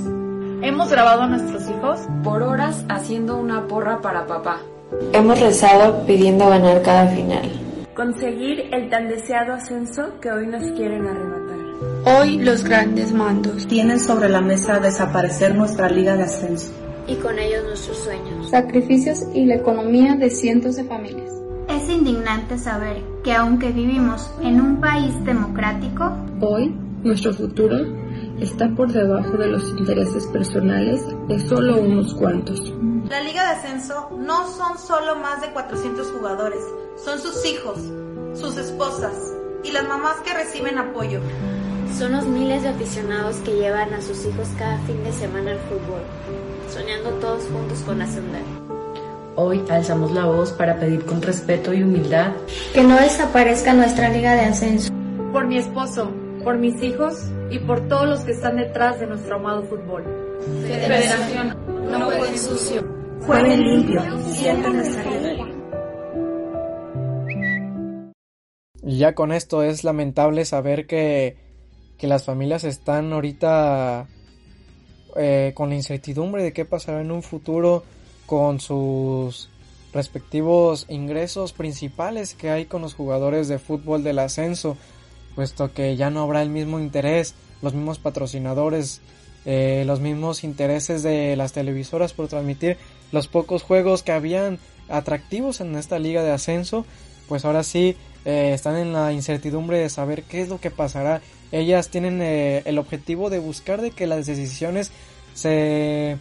Hemos 0.64 0.90
grabado 0.90 1.24
a 1.24 1.28
nuestros 1.28 1.70
hijos 1.70 2.00
por 2.24 2.42
horas 2.42 2.86
haciendo 2.88 3.38
una 3.38 3.68
porra 3.68 4.02
para 4.02 4.26
papá. 4.26 4.62
Hemos 5.14 5.40
rezado 5.40 6.06
pidiendo 6.06 6.50
ganar 6.50 6.82
cada 6.82 7.08
final. 7.08 7.50
Conseguir 7.96 8.70
el 8.72 8.90
tan 8.90 9.08
deseado 9.08 9.54
ascenso 9.54 10.20
que 10.20 10.32
hoy 10.32 10.48
nos 10.48 10.64
quieren 10.72 11.06
arrebatar. 11.06 11.54
Hoy 12.06 12.38
los 12.40 12.64
grandes 12.64 13.14
mandos 13.14 13.68
tienen 13.68 14.00
sobre 14.00 14.30
la 14.30 14.42
mesa 14.42 14.80
desaparecer 14.80 15.56
nuestra 15.56 15.90
liga 15.90 16.18
de 16.18 16.24
ascenso. 16.24 16.72
Y 17.08 17.16
con 17.16 17.38
ellos 17.38 17.64
nuestros 17.66 17.98
sueños. 17.98 18.50
Sacrificios 18.50 19.24
y 19.34 19.46
la 19.46 19.56
economía 19.56 20.16
de 20.16 20.30
cientos 20.30 20.76
de 20.76 20.84
familias. 20.86 21.32
Es 21.70 21.90
indignante 21.90 22.58
saber 22.58 22.98
que 23.24 23.34
aunque 23.34 23.70
vivimos 23.72 24.30
en 24.42 24.60
un 24.60 24.82
país 24.82 25.14
democrático, 25.24 26.12
hoy 26.42 26.76
nuestro 27.04 27.34
futuro 27.34 27.78
está 28.40 28.70
por 28.70 28.92
debajo 28.92 29.38
de 29.38 29.48
los 29.48 29.70
intereses 29.78 30.26
personales 30.28 31.06
de 31.28 31.40
solo 31.40 31.80
unos 31.80 32.14
cuantos. 32.16 32.74
La 33.10 33.19
Liga 33.19 33.43
de 33.43 33.51
Ascenso 33.60 34.10
no 34.17 34.48
son 34.50 34.77
solo 34.77 35.17
más 35.17 35.41
de 35.41 35.50
400 35.50 36.07
jugadores, 36.12 36.63
son 37.03 37.19
sus 37.19 37.45
hijos, 37.45 37.77
sus 38.33 38.55
esposas 38.55 39.13
y 39.63 39.72
las 39.72 39.88
mamás 39.88 40.15
que 40.22 40.33
reciben 40.33 40.77
apoyo. 40.77 41.19
Son 41.98 42.13
los 42.13 42.25
miles 42.25 42.63
de 42.63 42.69
aficionados 42.69 43.36
que 43.38 43.55
llevan 43.55 43.93
a 43.93 44.01
sus 44.01 44.25
hijos 44.25 44.48
cada 44.57 44.77
fin 44.79 45.03
de 45.03 45.12
semana 45.12 45.51
al 45.51 45.60
fútbol, 45.60 46.01
soñando 46.74 47.10
todos 47.19 47.43
juntos 47.51 47.79
con 47.86 48.01
ascender. 48.01 48.41
Hoy 49.36 49.63
alzamos 49.69 50.12
la 50.12 50.25
voz 50.25 50.53
para 50.53 50.79
pedir 50.79 51.05
con 51.05 51.22
respeto 51.22 51.74
y 51.74 51.83
humildad 51.83 52.31
que 52.74 52.83
no 52.83 52.95
desaparezca 52.95 53.74
nuestra 53.74 54.10
Liga 54.10 54.33
de 54.33 54.41
Ascenso. 54.41 54.93
Por 55.33 55.45
mi 55.45 55.57
esposo, 55.57 56.10
por 56.43 56.57
mis 56.57 56.81
hijos 56.81 57.15
y 57.50 57.60
por 57.60 57.81
todos 57.89 58.07
los 58.07 58.22
que 58.22 58.31
están 58.31 58.55
detrás 58.55 59.00
de 59.00 59.07
nuestro 59.07 59.36
amado 59.36 59.63
fútbol. 59.63 60.03
Federación, 60.65 61.57
no 61.91 62.05
jueguen 62.05 62.39
sucio. 62.39 62.93
Limpio, 63.25 64.01
siempre 64.27 64.70
nuestra 64.74 65.03
liga. 65.03 65.46
Y 68.84 68.98
ya 68.98 69.15
con 69.15 69.32
esto 69.32 69.63
es 69.63 69.86
lamentable 69.86 70.44
saber 70.44 70.86
que, 70.88 71.38
que 71.98 72.08
las 72.08 72.25
familias 72.25 72.65
están 72.65 73.13
ahorita 73.13 74.08
eh, 75.15 75.53
con 75.56 75.70
la 75.70 75.75
incertidumbre 75.75 76.44
de 76.44 76.51
qué 76.51 76.65
pasará 76.65 77.00
en 77.00 77.12
un 77.12 77.24
futuro 77.24 77.86
con 78.25 78.60
sus 78.60 79.50
respectivos 79.94 80.86
ingresos 80.89 81.53
principales 81.53 82.34
que 82.34 82.50
hay 82.50 82.65
con 82.65 82.82
los 82.82 82.94
jugadores 82.94 83.48
de 83.48 83.58
fútbol 83.58 84.03
del 84.03 84.20
ascenso, 84.20 84.75
puesto 85.34 85.74
que 85.74 85.96
ya 85.96 86.10
no 86.10 86.24
habrá 86.24 86.42
el 86.42 86.50
mismo 86.50 86.77
interés, 86.77 87.36
los 87.62 87.74
mismos 87.74 88.00
patrocinadores, 88.00 89.01
eh, 89.46 89.84
los 89.88 90.01
mismos 90.01 90.44
intereses 90.44 91.03
de 91.03 91.36
las 91.38 91.53
televisoras 91.53 92.12
por 92.13 92.27
transmitir 92.27 92.77
los 93.13 93.27
pocos 93.27 93.63
juegos 93.63 94.03
que 94.03 94.12
habían 94.12 94.60
atractivos 94.89 95.62
en 95.62 95.75
esta 95.75 96.00
liga 96.00 96.24
de 96.24 96.32
ascenso, 96.32 96.86
pues 97.29 97.46
ahora 97.46 97.63
sí 97.63 97.96
eh, 98.25 98.51
están 98.53 98.75
en 98.75 98.91
la 98.91 99.13
incertidumbre 99.13 99.77
de 99.77 99.89
saber 99.89 100.24
qué 100.24 100.41
es 100.41 100.50
lo 100.50 100.60
que 100.60 100.72
pasará. 100.72 101.22
Ellas 101.51 101.89
tienen 101.89 102.22
eh, 102.22 102.63
el 102.65 102.79
objetivo 102.79 103.29
de 103.29 103.39
buscar 103.39 103.82
de 103.82 103.91
que 103.91 104.08
las 104.08 104.25
decisiones 104.25 104.91
se, 105.36 106.17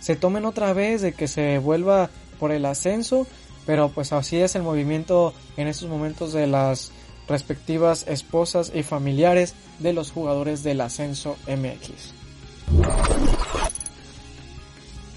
se 0.00 0.16
tomen 0.16 0.44
otra 0.44 0.72
vez, 0.72 1.02
de 1.02 1.12
que 1.12 1.28
se 1.28 1.58
vuelva 1.58 2.10
por 2.38 2.52
el 2.52 2.64
ascenso, 2.64 3.26
pero 3.66 3.88
pues 3.88 4.12
así 4.12 4.36
es 4.36 4.54
el 4.54 4.62
movimiento 4.62 5.34
en 5.56 5.66
estos 5.66 5.88
momentos 5.88 6.32
de 6.32 6.46
las 6.46 6.92
respectivas 7.28 8.06
esposas 8.06 8.70
y 8.72 8.84
familiares 8.84 9.54
de 9.80 9.92
los 9.92 10.12
jugadores 10.12 10.62
del 10.62 10.80
ascenso 10.80 11.36
MX. 11.48 12.14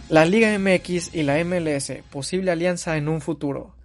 La 0.09 0.25
Liga 0.25 0.57
MX 0.57 1.13
y 1.13 1.21
la 1.21 1.43
MLS, 1.45 1.91
posible 2.09 2.49
alianza 2.49 2.97
en 2.97 3.07
un 3.07 3.21
futuro. 3.21 3.75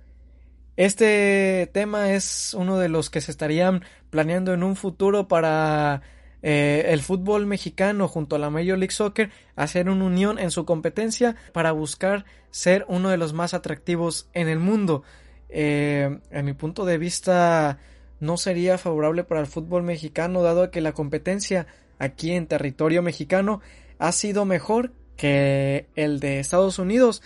Este 0.75 1.69
tema 1.75 2.15
es 2.15 2.55
uno 2.55 2.79
de 2.79 2.89
los 2.89 3.11
que 3.11 3.21
se 3.21 3.31
estarían 3.31 3.85
planeando 4.09 4.55
en 4.55 4.63
un 4.63 4.75
futuro 4.75 5.29
para 5.29 6.01
eh, 6.41 6.87
el 6.89 7.03
fútbol 7.03 7.45
mexicano 7.45 8.09
junto 8.09 8.37
a 8.37 8.39
la 8.39 8.49
Major 8.49 8.79
League 8.79 8.95
Soccer 8.95 9.33
hacer 9.55 9.91
una 9.91 10.07
unión 10.07 10.39
en 10.39 10.51
su 10.51 10.65
competencia 10.65 11.37
para 11.53 11.73
buscar 11.73 12.25
ser 12.51 12.87
uno 12.89 13.11
de 13.11 13.19
los 13.19 13.35
más 13.35 13.53
atractivos 13.53 14.31
en 14.33 14.49
el 14.49 14.61
mundo. 14.61 15.03
Eh, 15.51 16.21
en 16.31 16.45
mi 16.47 16.55
punto 16.55 16.87
de 16.87 16.97
vista 16.97 17.81
no 18.19 18.39
sería 18.39 18.79
favorable 18.79 19.25
para 19.25 19.43
el 19.43 19.47
fútbol 19.47 19.83
mexicano 19.83 20.43
dado 20.43 20.71
que 20.71 20.81
la 20.81 20.93
competencia 20.93 21.67
aquí 21.99 22.31
en 22.33 22.47
territorio 22.47 23.03
mexicano 23.03 23.61
ha 23.99 24.11
sido 24.11 24.47
mejor 24.47 24.93
que 25.17 25.87
el 25.95 26.21
de 26.21 26.41
Estados 26.41 26.79
Unidos. 26.79 27.23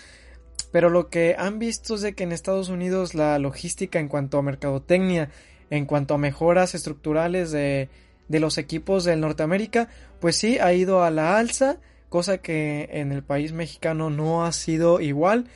Pero 0.70 0.90
lo 0.90 1.08
que 1.08 1.34
han 1.38 1.58
visto 1.58 1.94
es 1.94 2.02
de 2.02 2.14
que 2.14 2.24
en 2.24 2.32
Estados 2.32 2.68
Unidos 2.68 3.14
la 3.14 3.38
logística 3.38 3.98
en 3.98 4.08
cuanto 4.08 4.38
a 4.38 4.42
mercadotecnia, 4.42 5.30
en 5.70 5.86
cuanto 5.86 6.14
a 6.14 6.18
mejoras 6.18 6.74
estructurales 6.74 7.50
de, 7.50 7.88
de 8.28 8.40
los 8.40 8.58
equipos 8.58 9.04
del 9.04 9.20
Norteamérica, 9.20 9.88
pues 10.20 10.36
sí 10.36 10.58
ha 10.58 10.72
ido 10.72 11.02
a 11.02 11.10
la 11.10 11.38
alza, 11.38 11.78
cosa 12.08 12.38
que 12.38 12.88
en 12.92 13.12
el 13.12 13.22
país 13.22 13.52
mexicano 13.52 14.10
no 14.10 14.44
ha 14.44 14.52
sido 14.52 15.00
igual. 15.00 15.46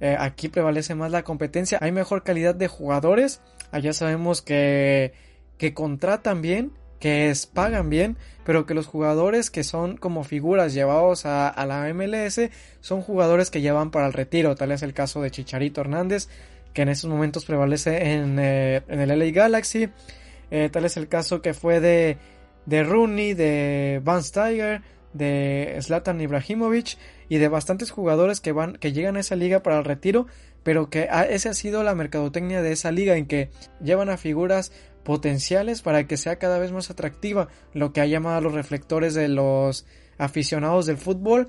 Eh, 0.00 0.16
aquí 0.18 0.48
prevalece 0.48 0.94
más 0.94 1.10
la 1.10 1.24
competencia, 1.24 1.78
hay 1.80 1.92
mejor 1.92 2.22
calidad 2.22 2.54
de 2.54 2.68
jugadores, 2.68 3.42
allá 3.70 3.92
sabemos 3.92 4.40
que, 4.40 5.12
que 5.58 5.74
contratan 5.74 6.40
bien, 6.40 6.72
que 7.00 7.28
es, 7.28 7.46
pagan 7.46 7.90
bien, 7.90 8.16
pero 8.50 8.66
que 8.66 8.74
los 8.74 8.88
jugadores 8.88 9.48
que 9.48 9.62
son 9.62 9.96
como 9.96 10.24
figuras 10.24 10.74
llevados 10.74 11.24
a, 11.24 11.54
la 11.68 11.94
MLS 11.94 12.50
son 12.80 13.00
jugadores 13.00 13.48
que 13.48 13.60
llevan 13.60 13.92
para 13.92 14.08
el 14.08 14.12
retiro. 14.12 14.56
Tal 14.56 14.72
es 14.72 14.82
el 14.82 14.92
caso 14.92 15.22
de 15.22 15.30
Chicharito 15.30 15.82
Hernández, 15.82 16.26
que 16.74 16.82
en 16.82 16.88
estos 16.88 17.08
momentos 17.08 17.44
prevalece 17.44 18.12
en, 18.12 18.40
eh, 18.40 18.82
en 18.88 18.98
el 18.98 19.16
LA 19.16 19.26
Galaxy. 19.26 19.90
Eh, 20.50 20.68
tal 20.68 20.84
es 20.84 20.96
el 20.96 21.06
caso 21.06 21.42
que 21.42 21.54
fue 21.54 21.78
de, 21.78 22.18
de 22.66 22.82
Rooney, 22.82 23.34
de 23.34 24.00
Van 24.02 24.24
Steiger, 24.24 24.82
de 25.12 25.78
Zlatan 25.80 26.20
Ibrahimovic 26.20 26.98
y 27.28 27.38
de 27.38 27.46
bastantes 27.46 27.92
jugadores 27.92 28.40
que 28.40 28.50
van 28.50 28.78
que 28.78 28.90
llegan 28.90 29.16
a 29.16 29.20
esa 29.20 29.36
liga 29.36 29.62
para 29.62 29.78
el 29.78 29.84
retiro, 29.84 30.26
pero 30.62 30.90
que 30.90 31.08
esa 31.30 31.50
ha 31.50 31.54
sido 31.54 31.82
la 31.82 31.94
mercadotecnia 31.94 32.62
de 32.62 32.72
esa 32.72 32.92
liga 32.92 33.16
en 33.16 33.26
que 33.26 33.50
llevan 33.82 34.10
a 34.10 34.16
figuras 34.16 34.72
potenciales 35.04 35.82
para 35.82 36.06
que 36.06 36.16
sea 36.16 36.36
cada 36.36 36.58
vez 36.58 36.72
más 36.72 36.90
atractiva, 36.90 37.48
lo 37.72 37.92
que 37.92 38.00
ha 38.00 38.06
llamado 38.06 38.36
a 38.36 38.40
los 38.40 38.52
reflectores 38.52 39.14
de 39.14 39.28
los 39.28 39.86
aficionados 40.18 40.86
del 40.86 40.98
fútbol 40.98 41.48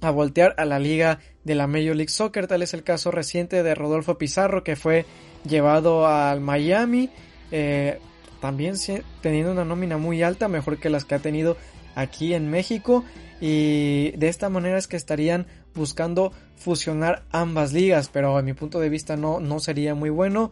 a 0.00 0.10
voltear 0.10 0.54
a 0.58 0.64
la 0.64 0.78
liga 0.78 1.20
de 1.44 1.54
la 1.54 1.66
Major 1.66 1.96
League 1.96 2.10
Soccer. 2.10 2.46
Tal 2.46 2.62
es 2.62 2.74
el 2.74 2.82
caso 2.82 3.10
reciente 3.10 3.62
de 3.62 3.74
Rodolfo 3.74 4.18
Pizarro 4.18 4.64
que 4.64 4.76
fue 4.76 5.06
llevado 5.48 6.06
al 6.06 6.40
Miami, 6.40 7.10
eh, 7.50 7.98
también 8.40 8.74
teniendo 9.22 9.52
una 9.52 9.64
nómina 9.64 9.96
muy 9.96 10.22
alta, 10.22 10.48
mejor 10.48 10.78
que 10.78 10.90
las 10.90 11.04
que 11.04 11.14
ha 11.14 11.20
tenido 11.20 11.56
aquí 11.94 12.34
en 12.34 12.50
México. 12.50 13.04
Y 13.40 14.10
de 14.12 14.28
esta 14.28 14.48
manera 14.48 14.78
es 14.78 14.86
que 14.86 14.96
estarían 14.96 15.46
buscando 15.74 16.32
fusionar 16.56 17.24
ambas 17.30 17.72
ligas, 17.72 18.08
pero 18.12 18.36
a 18.36 18.42
mi 18.42 18.52
punto 18.54 18.80
de 18.80 18.88
vista 18.88 19.16
no, 19.16 19.40
no 19.40 19.60
sería 19.60 19.94
muy 19.94 20.10
bueno. 20.10 20.50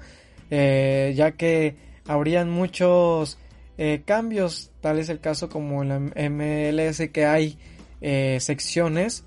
Eh, 0.51 1.15
ya 1.17 1.33
que 1.33 1.77
habrían 2.07 2.51
muchos 2.51 3.39
eh, 3.79 4.03
cambios, 4.05 4.71
tal 4.83 4.99
es 4.99 5.09
el 5.09 5.19
caso 5.19 5.49
como 5.49 5.83
en 5.83 5.89
la 5.89 5.99
MLS 5.99 7.09
que 7.11 7.25
hay 7.25 7.59
eh, 8.01 8.39
secciones, 8.41 9.25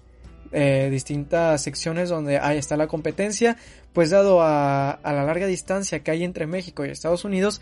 distintas 0.51 1.63
secciones 1.63 2.07
donde 2.07 2.37
ahí 2.39 2.57
está 2.57 2.77
la 2.77 2.87
competencia, 2.87 3.57
pues 3.91 4.11
dado 4.11 4.41
a, 4.41 4.91
a 4.91 5.11
la 5.11 5.25
larga 5.25 5.47
distancia 5.47 5.99
que 5.99 6.11
hay 6.11 6.23
entre 6.23 6.47
México 6.47 6.85
y 6.85 6.89
Estados 6.91 7.25
Unidos, 7.25 7.61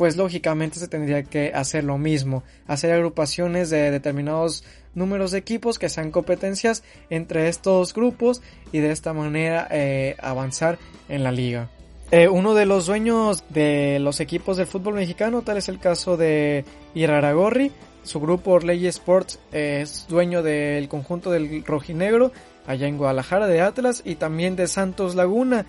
pues 0.00 0.16
lógicamente 0.16 0.78
se 0.78 0.88
tendría 0.88 1.24
que 1.24 1.52
hacer 1.54 1.84
lo 1.84 1.98
mismo, 1.98 2.42
hacer 2.66 2.90
agrupaciones 2.90 3.68
de 3.68 3.90
determinados 3.90 4.64
números 4.94 5.30
de 5.30 5.36
equipos 5.36 5.78
que 5.78 5.90
sean 5.90 6.10
competencias 6.10 6.82
entre 7.10 7.48
estos 7.48 7.92
grupos 7.92 8.40
y 8.72 8.78
de 8.78 8.92
esta 8.92 9.12
manera 9.12 9.68
avanzar 10.22 10.78
en 11.10 11.22
la 11.22 11.32
liga. 11.32 11.68
Eh, 12.12 12.28
uno 12.28 12.54
de 12.54 12.64
los 12.64 12.86
dueños 12.86 13.44
de 13.50 13.98
los 14.00 14.20
equipos 14.20 14.56
del 14.56 14.66
fútbol 14.66 14.94
mexicano, 14.94 15.42
tal 15.42 15.58
es 15.58 15.68
el 15.68 15.78
caso 15.78 16.16
de 16.16 16.64
Iraragorri. 16.94 17.70
Su 18.02 18.20
grupo 18.20 18.52
Orley 18.52 18.86
Sports 18.86 19.38
es 19.52 20.06
dueño 20.08 20.42
del 20.42 20.88
conjunto 20.88 21.30
del 21.30 21.62
rojinegro 21.62 22.32
allá 22.66 22.86
en 22.86 22.96
Guadalajara 22.96 23.46
de 23.46 23.60
Atlas 23.60 24.00
y 24.02 24.14
también 24.14 24.56
de 24.56 24.66
Santos 24.66 25.14
Laguna, 25.14 25.66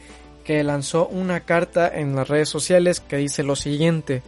lanzó 0.63 1.07
una 1.07 1.41
carta 1.41 1.87
en 1.87 2.15
las 2.15 2.27
redes 2.27 2.49
sociales 2.49 2.99
que 2.99 3.17
dice 3.17 3.43
lo 3.43 3.55
siguiente. 3.55 4.23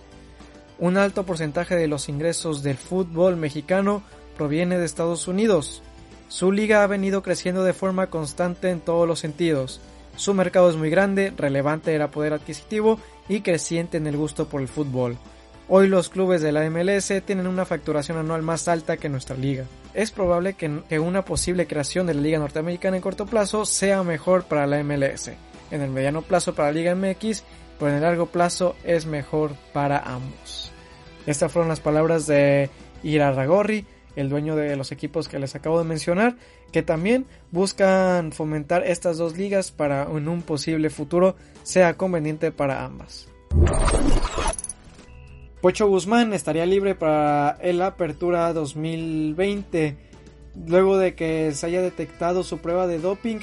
Un 0.79 0.97
alto 0.97 1.25
porcentaje 1.25 1.75
de 1.75 1.87
los 1.87 2.09
ingresos 2.09 2.63
del 2.63 2.77
fútbol 2.77 3.37
mexicano 3.37 4.03
proviene 4.37 4.77
de 4.77 4.85
Estados 4.85 5.27
Unidos. 5.27 5.83
Su 6.27 6.51
liga 6.51 6.83
ha 6.83 6.87
venido 6.87 7.21
creciendo 7.21 7.63
de 7.63 7.73
forma 7.73 8.07
constante 8.07 8.69
en 8.69 8.79
todos 8.79 9.07
los 9.07 9.19
sentidos 9.19 9.81
su 10.15 10.33
mercado 10.33 10.69
es 10.69 10.75
muy 10.75 10.89
grande, 10.89 11.33
relevante 11.35 11.93
era 11.93 12.11
poder 12.11 12.33
adquisitivo 12.33 12.99
y 13.27 13.41
creciente 13.41 13.97
en 13.97 14.07
el 14.07 14.15
gusto 14.15 14.47
por 14.47 14.61
el 14.61 14.67
fútbol. 14.67 15.17
Hoy 15.69 15.87
los 15.87 16.09
clubes 16.09 16.41
de 16.41 16.51
la 16.51 16.69
MLS 16.69 17.11
tienen 17.25 17.47
una 17.47 17.65
facturación 17.65 18.17
anual 18.17 18.43
más 18.43 18.67
alta 18.67 18.97
que 18.97 19.09
nuestra 19.09 19.35
liga. 19.35 19.65
Es 19.93 20.11
probable 20.11 20.53
que, 20.53 20.99
una 20.99 21.25
posible 21.25 21.67
creación 21.67 22.05
de 22.05 22.13
la 22.13 22.21
Liga 22.21 22.39
Norteamericana 22.39 22.97
en 22.97 23.01
corto 23.01 23.25
plazo 23.25 23.65
sea 23.65 24.03
mejor 24.03 24.43
para 24.43 24.67
la 24.67 24.83
MLS. 24.83 25.31
En 25.73 25.81
el 25.81 25.89
mediano 25.89 26.21
plazo 26.21 26.53
para 26.53 26.67
la 26.69 26.75
Liga 26.75 26.93
MX, 26.93 27.43
pero 27.79 27.89
en 27.89 27.95
el 27.95 28.03
largo 28.03 28.27
plazo 28.27 28.75
es 28.83 29.07
mejor 29.07 29.55
para 29.73 29.97
ambos. 29.97 30.71
Estas 31.25 31.51
fueron 31.51 31.67
las 31.67 31.79
palabras 31.79 32.27
de 32.27 32.69
Ira 33.01 33.31
Ragorri, 33.31 33.87
el 34.15 34.29
dueño 34.29 34.55
de 34.55 34.75
los 34.75 34.91
equipos 34.91 35.27
que 35.27 35.39
les 35.39 35.55
acabo 35.55 35.79
de 35.79 35.85
mencionar, 35.85 36.35
que 36.71 36.83
también 36.83 37.25
buscan 37.49 38.33
fomentar 38.33 38.85
estas 38.85 39.17
dos 39.17 39.35
ligas 39.35 39.71
para 39.71 40.03
en 40.03 40.27
un 40.27 40.43
posible 40.43 40.91
futuro 40.91 41.35
sea 41.63 41.97
conveniente 41.97 42.51
para 42.51 42.85
ambas. 42.85 43.27
Pocho 45.59 45.87
Guzmán 45.87 46.33
estaría 46.33 46.67
libre 46.67 46.93
para 46.93 47.57
el 47.61 47.81
Apertura 47.81 48.53
2020 48.53 49.97
luego 50.67 50.99
de 50.99 51.15
que 51.15 51.51
se 51.53 51.65
haya 51.65 51.81
detectado 51.81 52.43
su 52.43 52.59
prueba 52.59 52.85
de 52.85 52.99
doping 52.99 53.39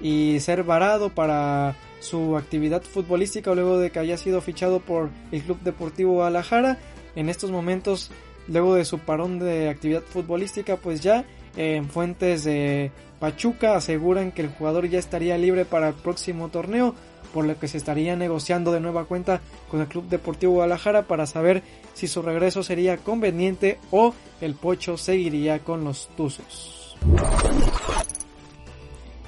y 0.00 0.40
ser 0.40 0.62
varado 0.62 1.10
para 1.10 1.76
su 2.00 2.36
actividad 2.36 2.82
futbolística 2.82 3.54
luego 3.54 3.78
de 3.78 3.90
que 3.90 3.98
haya 3.98 4.16
sido 4.16 4.40
fichado 4.40 4.80
por 4.80 5.10
el 5.32 5.42
Club 5.42 5.60
Deportivo 5.60 6.14
Guadalajara. 6.14 6.78
En 7.14 7.28
estos 7.28 7.50
momentos 7.50 8.10
luego 8.48 8.74
de 8.74 8.84
su 8.84 8.98
parón 8.98 9.38
de 9.38 9.68
actividad 9.68 10.02
futbolística, 10.02 10.76
pues 10.76 11.00
ya 11.00 11.24
en 11.56 11.88
fuentes 11.88 12.44
de 12.44 12.90
Pachuca 13.18 13.76
aseguran 13.76 14.32
que 14.32 14.42
el 14.42 14.48
jugador 14.48 14.88
ya 14.88 14.98
estaría 14.98 15.36
libre 15.36 15.64
para 15.64 15.88
el 15.88 15.94
próximo 15.94 16.48
torneo, 16.48 16.94
por 17.34 17.44
lo 17.44 17.58
que 17.58 17.68
se 17.68 17.76
estaría 17.76 18.16
negociando 18.16 18.72
de 18.72 18.80
nueva 18.80 19.04
cuenta 19.04 19.40
con 19.70 19.80
el 19.80 19.86
Club 19.86 20.08
Deportivo 20.08 20.54
Guadalajara 20.54 21.02
para 21.02 21.26
saber 21.26 21.62
si 21.94 22.08
su 22.08 22.22
regreso 22.22 22.62
sería 22.62 22.96
conveniente 22.96 23.78
o 23.90 24.14
el 24.40 24.54
Pocho 24.54 24.96
seguiría 24.96 25.58
con 25.60 25.84
los 25.84 26.08
Tuzos. 26.16 26.96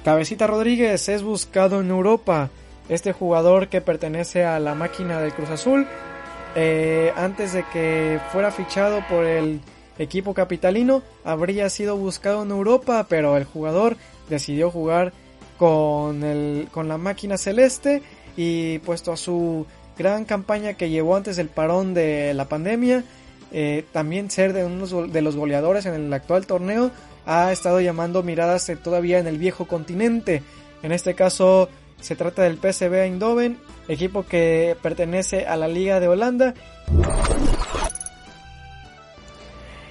Cabecita 0.03 0.47
Rodríguez 0.47 1.07
es 1.07 1.23
buscado 1.23 1.79
en 1.79 1.89
Europa. 1.89 2.49
Este 2.89 3.13
jugador 3.13 3.69
que 3.69 3.79
pertenece 3.79 4.43
a 4.43 4.59
la 4.59 4.75
máquina 4.75 5.21
del 5.21 5.31
Cruz 5.31 5.49
Azul 5.49 5.87
eh, 6.55 7.13
antes 7.15 7.53
de 7.53 7.63
que 7.71 8.19
fuera 8.33 8.51
fichado 8.51 9.01
por 9.09 9.25
el 9.25 9.61
equipo 9.97 10.33
capitalino, 10.33 11.03
habría 11.23 11.69
sido 11.69 11.95
buscado 11.95 12.43
en 12.43 12.51
Europa, 12.51 13.05
pero 13.07 13.37
el 13.37 13.45
jugador 13.45 13.95
decidió 14.29 14.69
jugar 14.69 15.13
con, 15.57 16.23
el, 16.23 16.67
con 16.71 16.89
la 16.89 16.97
máquina 16.97 17.37
celeste 17.37 18.01
y 18.35 18.79
puesto 18.79 19.13
a 19.13 19.17
su 19.17 19.65
gran 19.97 20.25
campaña 20.25 20.73
que 20.73 20.89
llevó 20.89 21.15
antes 21.15 21.37
del 21.37 21.47
parón 21.47 21.93
de 21.93 22.33
la 22.33 22.49
pandemia, 22.49 23.05
eh, 23.53 23.85
también 23.93 24.29
ser 24.29 24.51
de 24.51 24.65
uno 24.65 24.85
de 25.07 25.21
los 25.21 25.37
goleadores 25.37 25.85
en 25.85 25.93
el 25.93 26.13
actual 26.13 26.45
torneo, 26.45 26.91
ha 27.25 27.51
estado 27.51 27.81
llamando 27.81 28.23
miradas 28.23 28.71
todavía 28.83 29.19
en 29.19 29.27
el 29.27 29.37
viejo 29.37 29.67
continente. 29.67 30.43
En 30.81 30.91
este 30.91 31.13
caso 31.15 31.69
se 31.99 32.15
trata 32.15 32.43
del 32.43 32.57
PSV 32.57 32.93
Eindhoven 32.93 33.57
equipo 33.87 34.25
que 34.25 34.75
pertenece 34.81 35.45
a 35.45 35.55
la 35.55 35.67
Liga 35.67 35.99
de 35.99 36.07
Holanda. 36.07 36.53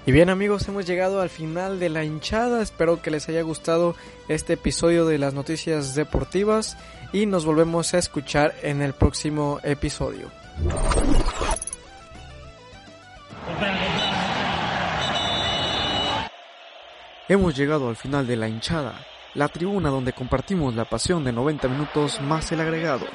Y 0.05 0.11
bien 0.11 0.31
amigos, 0.31 0.67
hemos 0.67 0.85
llegado 0.85 1.21
al 1.21 1.31
final 1.31 1.79
de 1.79 1.89
la 1.89 2.03
hinchada, 2.03 2.61
espero 2.61 3.01
que 3.01 3.13
les 3.13 3.29
haya 3.29 3.43
gustado 3.43 3.95
este 4.29 4.55
episodio 4.55 5.07
de 5.07 5.19
las 5.19 5.33
noticias 5.33 5.95
deportivas 5.95 6.77
y 7.13 7.27
nos 7.27 7.45
volvemos 7.45 7.95
a 7.95 7.99
escuchar 7.99 8.53
en 8.63 8.83
el 8.83 8.95
próximo 8.95 9.61
episodio. 9.63 10.29
Hemos 17.29 17.57
llegado 17.57 17.89
al 17.89 17.95
final 17.95 18.27
de 18.27 18.37
la 18.37 18.49
hinchada, 18.49 18.95
la 19.35 19.47
tribuna 19.49 19.91
donde 19.91 20.13
compartimos 20.13 20.75
la 20.75 20.85
pasión 20.85 21.23
de 21.23 21.33
90 21.33 21.69
minutos 21.69 22.21
más 22.21 22.51
el 22.51 22.61
agregado. 22.61 23.07